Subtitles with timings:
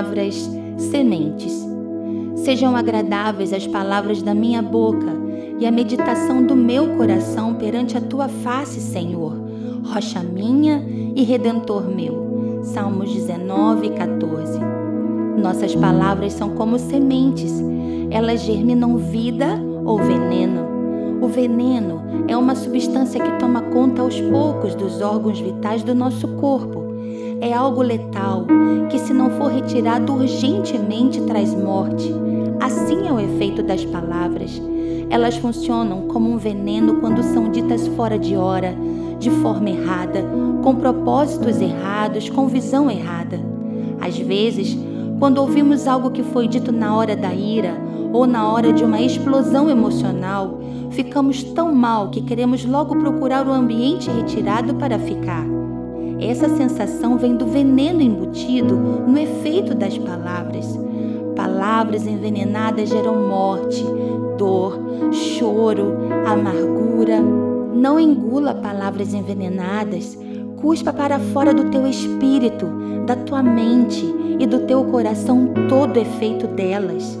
[0.00, 1.68] palavras sementes.
[2.36, 5.08] Sejam agradáveis as palavras da minha boca
[5.58, 9.36] e a meditação do meu coração perante a tua face, Senhor,
[9.84, 10.82] rocha minha
[11.14, 12.62] e redentor meu.
[12.62, 14.58] Salmos 19, 14.
[15.36, 17.52] Nossas palavras são como sementes,
[18.10, 21.20] elas germinam vida ou veneno.
[21.20, 26.26] O veneno é uma substância que toma conta aos poucos dos órgãos vitais do nosso
[26.36, 26.88] corpo.
[27.42, 28.46] É algo letal
[28.90, 29.29] que, se não
[29.60, 32.10] retirado urgentemente, traz morte.
[32.58, 34.60] Assim é o efeito das palavras.
[35.10, 38.74] Elas funcionam como um veneno quando são ditas fora de hora,
[39.18, 40.24] de forma errada,
[40.62, 43.38] com propósitos errados, com visão errada.
[44.00, 44.78] Às vezes,
[45.18, 47.74] quando ouvimos algo que foi dito na hora da ira
[48.12, 50.58] ou na hora de uma explosão emocional,
[50.90, 55.44] ficamos tão mal que queremos logo procurar o ambiente retirado para ficar.
[56.20, 60.78] Essa sensação vem do veneno embutido no efeito das palavras.
[61.34, 63.82] Palavras envenenadas geram morte,
[64.36, 64.78] dor,
[65.12, 65.94] choro,
[66.26, 67.20] amargura.
[67.74, 70.18] Não engula palavras envenenadas.
[70.60, 72.66] Cuspa para fora do teu espírito,
[73.06, 74.04] da tua mente
[74.38, 77.18] e do teu coração todo efeito delas.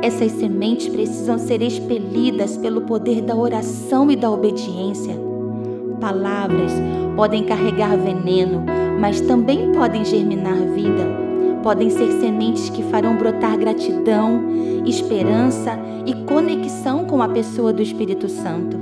[0.00, 5.27] Essas sementes precisam ser expelidas pelo poder da oração e da obediência.
[6.00, 6.72] Palavras
[7.16, 8.64] podem carregar veneno,
[9.00, 11.06] mas também podem germinar vida.
[11.62, 14.40] Podem ser sementes que farão brotar gratidão,
[14.86, 18.78] esperança e conexão com a pessoa do Espírito Santo.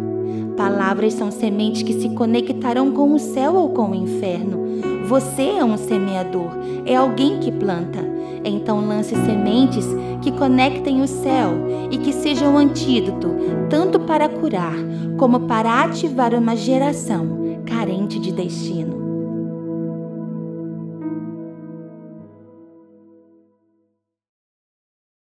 [0.57, 4.96] Palavras são sementes que se conectarão com o céu ou com o inferno.
[5.07, 6.51] Você é um semeador,
[6.85, 8.01] é alguém que planta.
[8.45, 9.87] Então lance sementes
[10.21, 11.53] que conectem o céu
[11.93, 13.29] e que sejam um antídoto
[13.71, 14.75] tanto para curar
[15.17, 19.16] como para ativar uma geração carente de destino.